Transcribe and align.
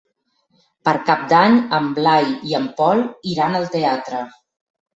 Per 0.89 0.93
Cap 1.09 1.27
d'Any 1.33 1.59
en 1.79 1.91
Blai 1.99 2.27
i 2.53 2.57
en 2.63 2.67
Pol 2.81 3.05
iran 3.35 3.61
al 3.63 3.71
teatre. 3.79 4.27